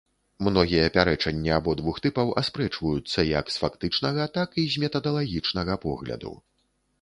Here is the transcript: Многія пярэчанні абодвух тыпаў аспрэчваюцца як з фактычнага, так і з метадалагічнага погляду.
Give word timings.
Многія 0.45 0.85
пярэчанні 0.95 1.51
абодвух 1.57 1.99
тыпаў 2.05 2.31
аспрэчваюцца 2.43 3.27
як 3.27 3.53
з 3.57 3.61
фактычнага, 3.65 4.27
так 4.39 4.49
і 4.63 4.65
з 4.77 4.83
метадалагічнага 4.87 5.79
погляду. 5.87 6.33